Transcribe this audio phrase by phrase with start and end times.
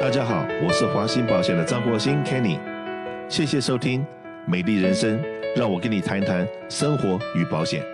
[0.00, 2.56] 大家好，我是华兴保险的张国兴 Kenny，
[3.28, 4.00] 谢谢收听
[4.46, 5.18] 《美丽人生》，
[5.56, 7.84] 让我跟你谈一谈生活与保险。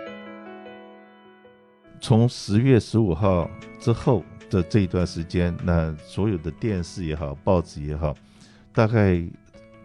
[1.99, 3.49] 从十月十五号
[3.79, 8.15] 之后的这一段时间，那所有的电视也好，报纸也好，
[8.71, 9.19] 大概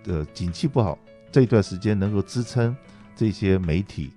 [0.04, 0.98] 呃景气不好，
[1.32, 2.76] 这一段时间能够支撑
[3.16, 4.12] 这些媒体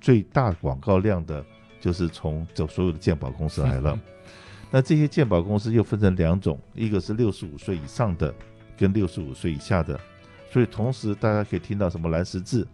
[0.00, 1.44] 最大广告量的，
[1.80, 3.98] 就是从这所有的健保公司来了。
[4.70, 8.32] 那这些健保公司又分成两种，一个是六十五岁以上的，
[8.76, 9.98] 跟六十五岁以下的。
[10.50, 12.66] 所以同时大家可以听到什么蓝十字，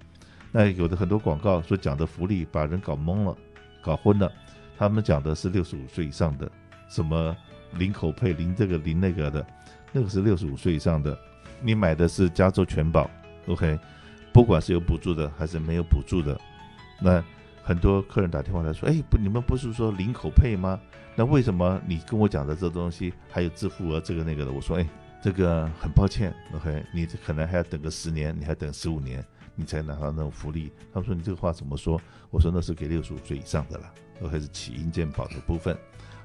[0.53, 3.37] 那有的很多广告所讲的福利把人搞懵了，
[3.83, 4.31] 搞昏了。
[4.79, 6.51] 他们讲的是六十五岁以上的，
[6.89, 7.35] 什么
[7.79, 9.47] 零口配、零这个、零那个的，
[9.93, 11.19] 那个是六十五岁以上的。
[11.63, 13.11] 你买的是加州全保
[13.47, 13.79] ，OK，
[14.33, 16.39] 不管是有补助的还是没有补助的，
[17.01, 17.25] 那
[17.67, 20.81] 很多客人打电话来说，哎，不，你们不是说零口配吗？
[21.17, 24.53] 那为什么你跟我讲的这东西还有自付额这个那个的？
[24.53, 24.89] 我说，哎，
[25.21, 29.25] 这个很抱歉，OK，你可能还要等个十年，你还等十五年，
[29.57, 30.71] 你才拿到那种福利。
[30.95, 32.01] 他们说你这个话怎么说？
[32.31, 35.77] 我说那是给六十五岁以上的了，都还是起因健保的部分。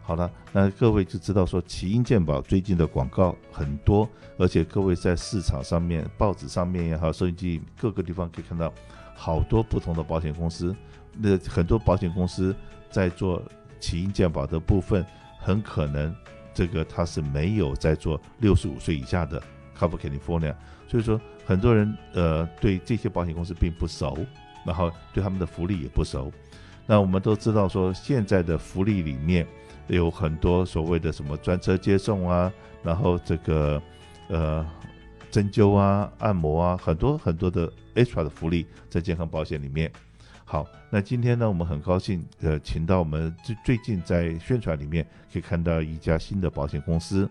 [0.04, 8.72] 好了，那各位就知道说起因健保最近的广告很多，而且各位在市场上面、报纸上面也好，收音机各个地方可以看到
[9.16, 10.76] 好多不同的保险公司。
[11.18, 12.56] 那很多保险公司
[12.90, 13.42] 在做。
[13.84, 15.04] 起因健保的部分
[15.40, 16.16] 很可能，
[16.54, 19.42] 这个他是没有在做六十五岁以下的
[19.76, 20.54] Cover California，
[20.88, 24.16] 所以说很多人呃对这些保险公司并不熟，
[24.64, 26.32] 然后对他们的福利也不熟。
[26.86, 29.48] 那我们都知道说现在的福利里面
[29.88, 32.54] 有很多所谓的什么专车接送啊，
[32.84, 33.82] 然后这个
[34.28, 34.64] 呃
[35.32, 39.92] 针灸啊、按摩啊，很多很多的 extra 的福利在健康保险里面。
[40.52, 47.26] 好，那今天呢，我们很高兴，呃，请到我们最最近在宣传里面可以看到一家新的保险公司。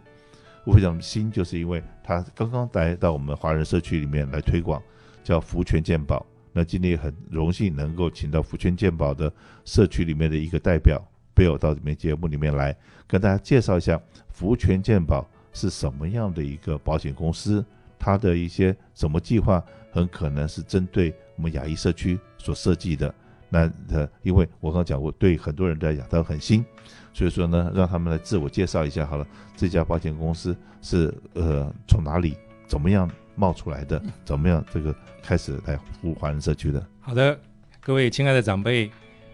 [0.65, 1.31] 为什么新？
[1.31, 4.83] 就是因为他刚刚来到我们华人社区里面来推广，
[5.23, 6.25] 叫福全健保。
[6.51, 9.31] 那今天也很荣幸能够请到福全健保的
[9.67, 10.99] 社区里面的一个代表
[11.35, 12.75] ，Bill 到这边节目里面来
[13.07, 14.01] 跟大家介绍一下
[14.31, 17.63] 福全健保是什么样的一个保险公司，
[17.99, 19.63] 它的一些什么计划，
[19.93, 21.15] 很可能是针对。
[21.37, 23.15] 我们亚裔社区所设计的，
[23.51, 26.65] 那呃，因为我刚刚讲过，对很多人来讲他很新，
[27.13, 29.27] 所以说呢，让他们来自我介绍一下好了。
[29.57, 34.01] 这家保险公司是呃从哪里怎么样冒出来的？
[34.25, 36.87] 怎么样这个开始来服务华人社区的？
[37.01, 37.39] 好的，
[37.81, 38.91] 各位亲爱的长辈，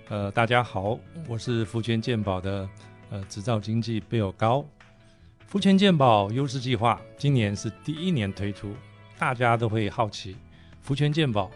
[0.09, 0.99] 呃，大家好，
[1.29, 2.69] 我是福泉健保的
[3.11, 4.65] 呃执照经纪贝尔高。
[5.47, 8.75] 福泉健保优势计划今年是第一年推出，
[9.19, 10.37] 大家都会好奇
[10.81, 11.51] 福泉健保。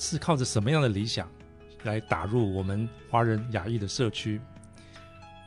[0.00, 1.28] 是靠着什么样的理想
[1.84, 4.40] 来打入我们华人亚裔的社区？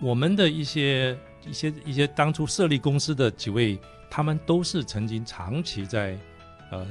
[0.02, 6.18] 我们的一些一些一些当初设立公司的几位，他们都是曾经长期在
[6.72, 6.88] 呃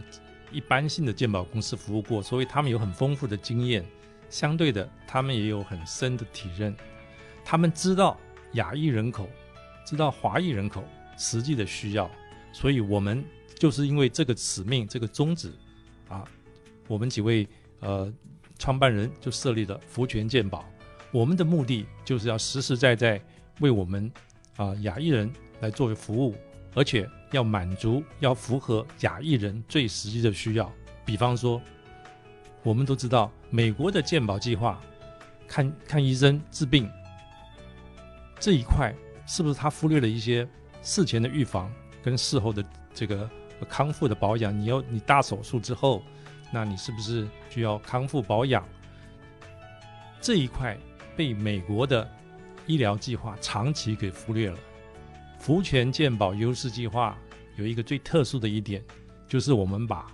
[0.52, 3.84] 一般性的鉴宝公司服务过，所以他们有很丰富的经验。
[4.28, 6.72] 相对的，他们也有很深的体认，
[7.44, 8.16] 他们知道
[8.52, 9.28] 亚裔人口，
[9.84, 10.84] 知道华裔人口
[11.18, 12.08] 实际的需要，
[12.52, 13.24] 所以我们
[13.58, 15.52] 就是因为这个使命，这个宗旨
[16.08, 16.24] 啊。
[16.86, 17.44] 我们几位
[17.80, 18.12] 呃
[18.60, 20.62] 创办人就设立了福全健保，
[21.10, 23.18] 我们的目的就是要实实在在
[23.60, 24.12] 为我们
[24.56, 26.36] 啊亚裔人来作为服务，
[26.74, 30.70] 而且要满足要符合亚裔人最实际的需要。
[31.06, 31.58] 比方说，
[32.62, 34.78] 我们都知道美国的健保计划，
[35.48, 36.86] 看看医生治病
[38.38, 38.94] 这一块，
[39.26, 40.46] 是不是他忽略了一些
[40.82, 41.72] 事前的预防
[42.02, 43.26] 跟事后的这个
[43.70, 44.54] 康复的保养？
[44.54, 46.02] 你要你大手术之后。
[46.52, 48.64] 那你是不是需要康复保养？
[50.20, 50.76] 这一块
[51.16, 52.06] 被美国的
[52.66, 54.58] 医疗计划长期给忽略了。
[55.38, 57.16] 福全健保优势计划
[57.56, 58.82] 有一个最特殊的一点，
[59.28, 60.12] 就是我们把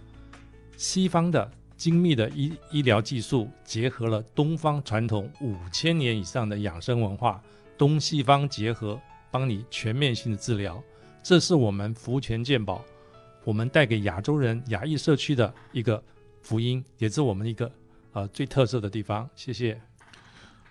[0.76, 7.42] 西方的精密的医医疗技术结合了东方传统五千年以上的养生文化，
[7.78, 10.80] 东西方结合，帮你全面性的治疗。
[11.22, 12.84] 这是我们福全健保，
[13.42, 16.00] 我们带给亚洲人、亚裔社区的一个。
[16.47, 17.69] 福音也是我们一个
[18.13, 19.28] 呃最特色的地方。
[19.34, 19.77] 谢谢。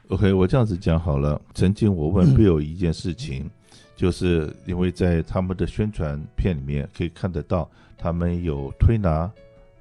[0.08, 1.40] OK，我这样子讲好了。
[1.54, 3.52] 曾经我问 Bill 一件事情，嗯、
[3.94, 9.30] 就是因为在他们的宣传片里面可以看得到，他们有推拿、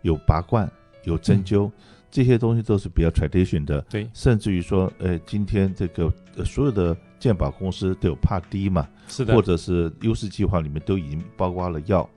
[0.02, 0.68] 有拔罐、
[1.04, 1.72] 有针灸，嗯、
[2.10, 3.80] 这些东西都是比较 tradition 的。
[3.82, 12.10] 对，甚至于说，呃，今天这个、呃、所有的健保公司都有 Part D 嘛，是的，或者是优势计划里面都已经包括了药，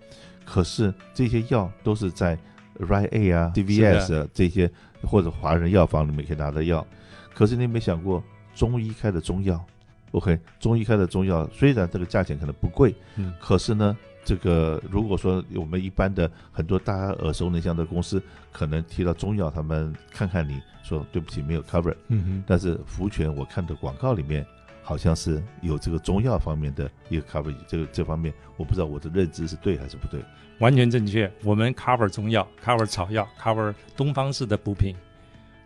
[0.44, 2.35] 可是这些药都是在。
[2.79, 4.69] Rite A 啊，D V S 啊，这些
[5.03, 6.85] 或者华人药房里面可以拿到药，
[7.33, 8.24] 可是你有没有想过
[8.56, 9.63] 中医开的中药
[10.12, 18.21] ，OK，中医开的中药虽然这个价钱可能不贵，嗯，可是呢，这个如果说我们一般的很多大家耳熟能详的公司，
[18.51, 24.45] 可能提到中药，他们看看你说对不起没有 cover，嗯哼，但是福泉我看的广告里面
[24.87, 30.23] 好像是有这个中药方面的一个 cover，这个这方面我不知道我的认知是对还是不对。
[30.59, 34.95] 完全正确，我们 cover 中药，cover 草药，cover 东方式的补品。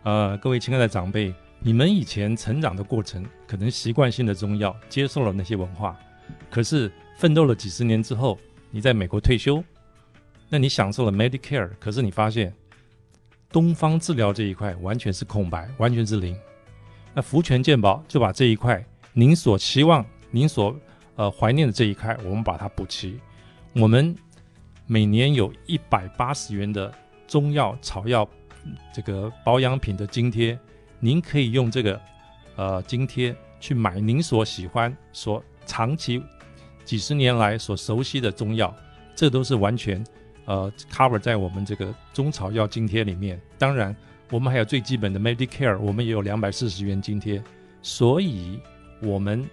[0.02, 1.32] 呃，各位亲爱的长辈。
[1.60, 5.96] 你们以前成长的过程，可能习惯性的中药接受了那些文化，
[6.50, 8.36] 可是奋斗了几十年之后，
[8.72, 9.62] 你在美国退休，
[10.48, 12.52] 那你享受了 Medicare，可是你发现
[13.52, 16.36] 东方治疗这一块完全是空白，完全是零。
[17.14, 18.84] 那福泉健保就把这一块，
[19.14, 20.74] 您所期望、您所
[21.16, 23.20] 呃怀念的这一块，我们把它补齐。
[23.74, 24.16] 我们
[24.86, 26.90] 每年有一百八十元的
[27.26, 28.26] 中药、草药
[28.92, 30.58] 这个保养品的津贴。
[30.98, 32.00] 您可以用这个，
[32.56, 36.22] 呃，津贴去买您所喜欢、所长期
[36.84, 38.74] 几十年来所熟悉的中药，
[39.14, 40.02] 这都是完全
[40.46, 43.38] 呃 cover 在我们这个中草药津贴里面。
[43.58, 43.94] 当然，
[44.30, 47.42] 我们还有最基本的 Medicare，我们也有两百四十元津贴。
[47.82, 48.60] 所以，
[49.02, 49.44] 我们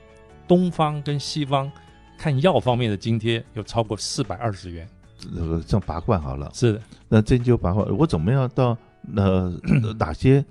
[0.48, 1.72] 东方跟西方
[2.18, 4.88] 看药方面的津贴有超过四百二十元。
[5.34, 6.81] 那个像拔罐好了，是的。
[7.10, 10.44] 那针灸拔罐，我怎么样到那、呃、 哪些？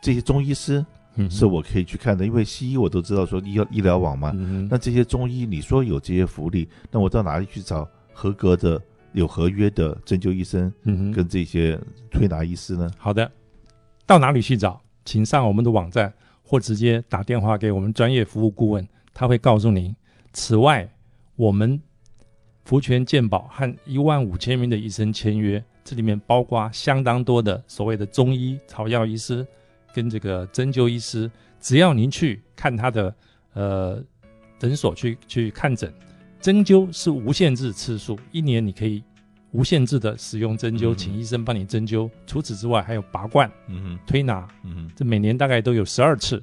[0.00, 0.84] 这些中医师
[1.30, 4.32] 是我可以去看的，因为西医我都知道说医医疗网嘛。
[4.70, 8.80] 那这些中医你说有这些福利，那我到哪里去找合格的、
[9.12, 10.72] 有合约的针灸医生？
[11.12, 11.78] 跟这些
[12.10, 12.90] 推拿医师呢？
[12.98, 13.30] 好的，
[14.06, 14.80] 到哪里去找？
[15.04, 16.12] 请上我们的网站，
[16.44, 19.96] 或直接打电话给我们专业服务顾问，他会告诉您。
[20.32, 20.88] 此外，
[21.34, 21.80] 我们
[22.64, 29.44] 福泉健保和一万五千名的医生签约，这里面包括相当多的所谓的中医草药医师。
[29.94, 31.30] 跟这个针灸医师，
[31.60, 33.14] 只要您去看他的
[33.52, 34.02] 呃
[34.58, 35.94] 诊所去去看诊，
[36.40, 39.04] 针灸是无限制次数，一年你可以
[39.54, 42.10] 无限制的使用针灸，嗯、请医生帮你针灸。
[42.26, 46.42] 除此之外，还有拔罐、嗯推拿，嗯这每年大概都有十二次。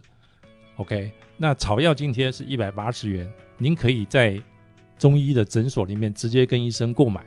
[0.77, 4.41] OK，那草药津贴是一百八十元，您可以在
[4.97, 7.21] 中医的诊所里面直接跟医生购买，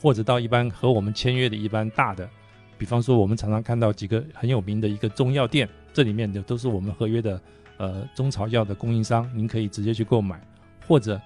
[0.00, 2.30] 或者到一般和我们签约的一般大的。
[2.78, 7.40] 比方说，我们常常看到几个很有名的一个中药店，这里面的都是我们合约的
[7.78, 10.40] 呃中草药的供应商，您可以直接去购买，
[10.86, 11.20] 或者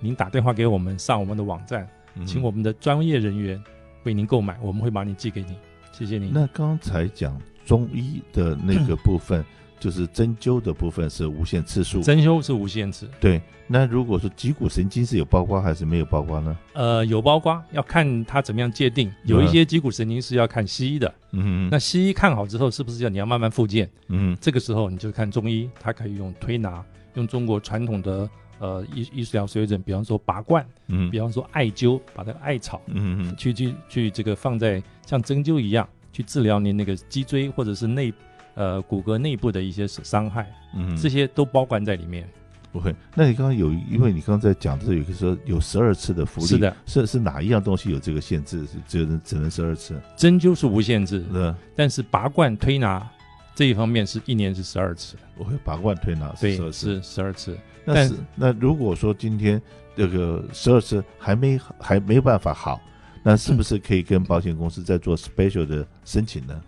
[0.00, 1.86] 您打电话给我们，上我们的网站，
[2.24, 3.62] 请我们的专业人员
[4.04, 5.56] 为您购买，我们会把你寄给你。
[5.92, 6.32] 谢谢您。
[6.32, 9.40] 那刚才讲中医的那个部分。
[9.40, 9.46] 嗯
[9.80, 13.06] 就是针灸的部分是无限次数，针灸是无限次。
[13.20, 16.56] 对，那如果说脊骨神经是有包括还是没有包括呢？
[16.72, 19.12] 呃，有包括，要看它怎么样界定。
[19.24, 23.86] 有一些脊骨神经是要看西医的，嗯，那西医看好之后，是不是要你要慢慢复健？
[24.08, 26.82] 嗯，这个时候你就看中医，它可以用推拿，
[27.14, 28.28] 用中国传统的
[28.58, 38.12] 呃医医疗水准，比方说拔罐，嗯，比方说艾灸，把那个艾草，嗯嗯，去去去这个放在像针灸一样去治疗您那个脊椎或者是内。
[38.56, 42.24] 呃，骨骼内部的一些伤害，嗯，这些都包含在里面。
[42.70, 48.64] 不会，那你刚刚有，因为你刚刚在讲的时候，有一个说有十二次的福利，是的，是是哪一样东西有这个限制？
[48.66, 50.00] 是只能只能十二次？
[50.16, 53.04] 针灸是无限制，是，但是拔罐推拿
[53.54, 55.16] 这一方面是一年是十二次。
[55.36, 57.58] 我会拔罐推拿是十二次，是十二次。
[57.86, 59.60] 但是那如果说今天
[59.94, 62.80] 这个十二次还没还没办法好，
[63.22, 66.60] 那是不是可以跟保险公司再做 special 的申请呢？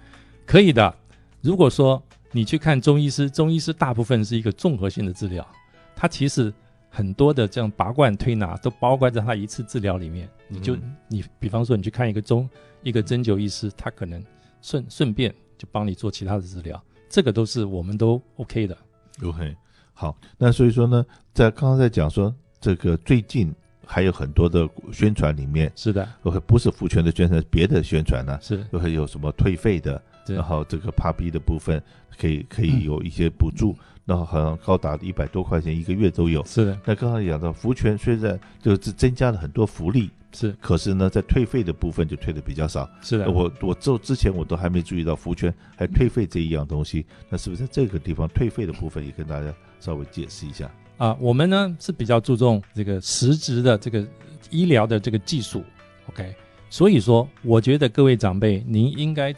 [0.45, 0.95] 可以的。
[1.41, 5.47] 如果说你去看中医师，中医师大部分是一个综合性的治疗，
[5.95, 6.53] 他其实
[6.89, 10.29] 很多的这样拔罐推拿都包括在他一次治疗里面。
[10.49, 10.77] 你就
[11.09, 12.49] 你比方说你去看一个中
[12.83, 14.23] 一个针灸医师，他可能
[14.61, 18.77] 顺顺便就帮你做其他的治疗，这个都是我们都 OK 的。
[19.23, 19.57] OK，
[19.93, 30.03] 好，那所以说呢，在刚刚在讲说这个最近还有很多的宣传里面，是的，OK，不是福泉的宣传，别的宣传呢、啊，是会有什么退费的。
[30.29, 31.81] 然后这个帕比的部分
[32.19, 36.45] 可以可以有一些补助，嗯、然后好像高达一百多块钱一个月都有。
[36.45, 36.77] 是的。
[36.85, 42.89] 那刚刚讲到福泉虽然就是增加了很多福利，是，可是呢，在退费的部分就退的比较少。
[43.01, 43.31] 是的。
[43.31, 50.71] 我我做之前我都还没注意到福泉还退费这一样东西，那是不是在这个地方退费的部分也跟大家稍微解释一下？
[50.99, 54.07] 啊，我们呢是比较注重这个实质的这个
[54.51, 55.65] 医疗的这个技术。
[56.11, 56.35] OK，
[56.69, 59.35] 所以说我觉得各位长辈您应该。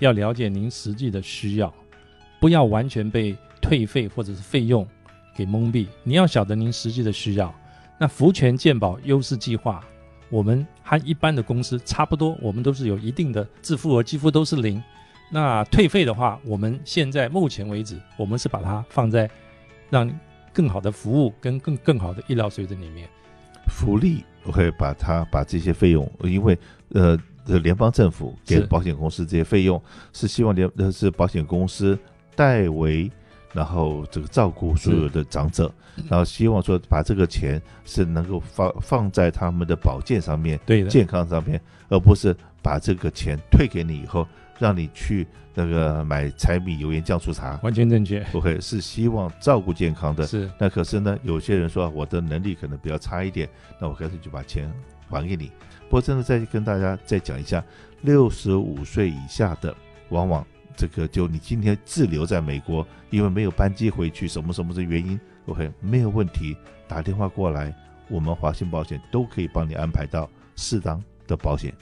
[0.00, 1.74] 要了解您实际的需要，
[2.38, 4.86] 不要完全被退费或者是费用
[5.34, 5.88] 给蒙蔽。
[6.04, 7.52] 你要晓得您实际的需要。
[7.98, 9.84] 那福泉健保优势计划，
[10.30, 14.82] 我们和一般的公司差不多，我们都是有一定的自付额，几乎都是零。
[15.30, 19.30] 那退费的话，我们现在目前为止，我们是把它放在
[19.90, 20.10] 让
[20.52, 23.08] 更好的服务跟更更好的医疗水准里面。
[23.68, 26.58] 福利我会把它把这些费用，因为
[26.92, 27.18] 呃，
[27.62, 29.80] 联邦政府给保险公司这些费用
[30.12, 31.98] 是，是希望联呃是保险公司
[32.34, 33.10] 代为。
[33.52, 35.72] 然后这个照顾所有的长者，
[36.08, 44.26] 然后希望说把这个钱是能够放放在他们的保健上面，对，健康上面，而不是把这个钱退给你以后，
[44.58, 47.58] 让你去那个买柴米油盐酱醋茶。
[47.62, 48.24] 完全正确。
[48.32, 50.26] OK，是希望照顾健康的。
[50.26, 50.50] 是。
[50.58, 53.48] 那可是呢，有些人说我的能力可能比较差一点，
[53.80, 54.70] 那我干脆就把钱
[55.08, 55.50] 还给你。
[55.88, 57.64] 不过真的再跟大家再讲一下，
[58.02, 59.74] 六十五岁以下的
[60.10, 60.46] 往往。
[60.78, 66.56] 这个就你今天滞留在美国，因为没有班机回去，什么什么的原因，OK，没有问题，
[66.86, 67.74] 打电话过来，
[68.06, 71.74] 我们华信保险都可以帮你安排到适当的保险。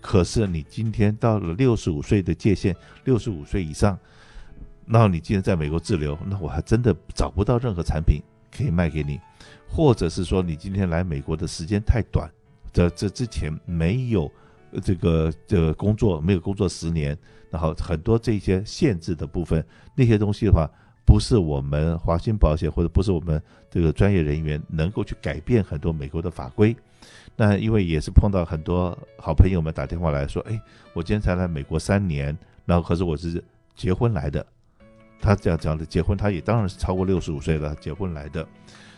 [0.00, 3.96] 可是你今天到了六十五岁的界限，六十五岁以上，
[4.84, 9.20] 那你今天在美国滞留，那我还真的找不到任何产品可以卖给你，
[9.68, 12.28] 或者是说你今天来美国的时间太短，
[12.72, 14.28] 这这之前没有。
[14.82, 17.16] 这个这个工作没有工作十年，
[17.50, 20.68] 然后很多这些限制的部分，那些东西的话，
[21.04, 26.76] 不是我们华兴保险或者不是我们这个专业人员能够去改变很多美国的法规。
[27.36, 30.60] 那因为也是碰到很多好朋友们打电话来说，哎，
[30.94, 33.42] 我今天才来美国三年，然后可是我是
[33.74, 34.44] 结婚来的。
[35.20, 38.46] 他这样讲的结婚，他也当然是超过六十五岁了，结婚来的。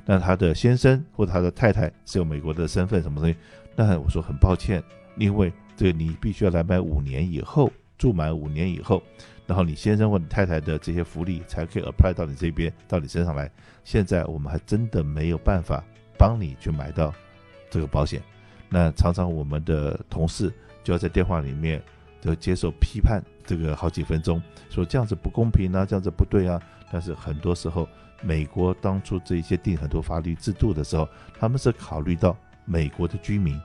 [0.04, 3.37] 那他的先生或者他的太太是有美国的身份什么东西？
[3.76, 4.82] 那我说很抱歉。
[5.18, 9.02] 因为这个你必须要来买五年以后住满五年以后，
[9.46, 13.50] 然后你先生或你太太的这些福利才可以 apply 到你这边到你身上来。
[13.84, 15.82] 现在我们还真的没有办法
[16.16, 17.12] 帮你去买到
[17.70, 18.22] 这个保险。
[18.68, 20.52] 那常常我们的同事
[20.84, 21.82] 就要在电话里面
[22.20, 26.60] 就接受批判，这个好几分钟，说这样子不公平啊，这样子不对啊。
[26.92, 27.88] 但是很多时候，
[28.22, 31.08] 美国当初这些定很多法律制度的时候，
[31.38, 33.58] 他们是考虑到美国的居民。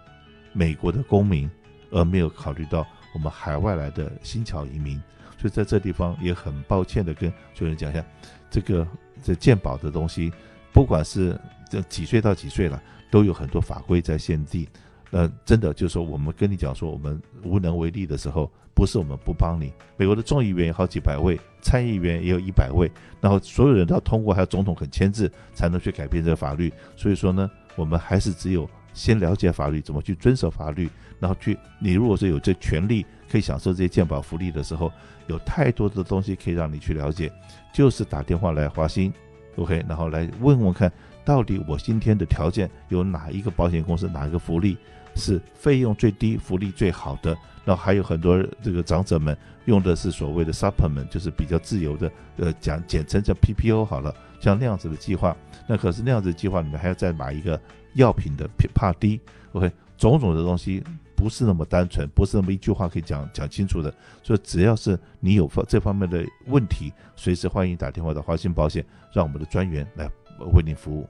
[0.53, 1.50] 美国的公民，
[1.91, 5.01] 而没有考虑到我们海外来的新侨移民，
[5.38, 8.05] 所以在这地方也很抱歉的跟所有人讲一下，
[8.50, 8.88] 这个
[9.22, 10.31] 这鉴宝的东西，
[10.72, 12.81] 不管是这几岁到几岁了，
[13.12, 14.65] 都有很多法规在限定。
[15.12, 19.72] 呃，真的就是说，我们跟你讲说我们无能为力的时候，不是我们不帮你。
[19.95, 22.91] 美国的众议员有好几百位，参议员也有一百位，
[23.22, 26.74] 然后所有人都要通过，还有总统肯签字才能去改变这个法律。
[26.95, 28.67] 所以说呢，我们还是只有。
[28.94, 31.58] 先了解法律，怎么去遵守法律，然后去。
[31.80, 34.92] 你如果是有这权利，可以享受这些健保福利的时候，
[35.28, 37.32] 有太多的东西可以让你去了解。
[37.74, 39.12] 就是打电话来华兴
[39.56, 40.92] ，OK，然后来问问看，
[41.26, 44.78] 到底我今天的条件有哪一个保险公司，哪一个福利
[45.16, 47.36] 是费用最低、福利最好的？
[47.66, 49.36] 然后还有很多这个长者们
[49.66, 55.36] 用的是所谓的 supplement，就是比较自由的，呃，讲简称叫 PPO 好了，像那样子的计划。
[55.66, 57.60] 那可是那样子的计划里面还要再买一个。
[57.94, 59.20] 药品的 Part D
[59.54, 60.84] OK，种种的东西
[61.16, 63.94] 不是那么单纯，不是那么一句话可以讲讲清楚的。
[64.22, 68.84] 所以只要是你有方这方面的问题，随时欢迎打电话到华信保险，
[69.14, 70.10] 让我们的专员来
[70.54, 71.08] 为您服务。